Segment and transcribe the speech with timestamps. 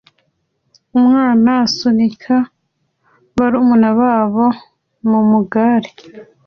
[0.97, 2.35] Umwana usunika
[3.37, 4.45] barumuna babo
[5.09, 5.89] mumugare